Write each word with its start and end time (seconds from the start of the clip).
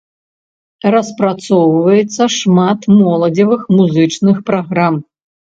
Распрацоўваецца 0.93 2.23
шмат 2.37 2.79
моладзевых 2.97 3.61
музычных 3.79 4.35
праграм. 4.49 4.93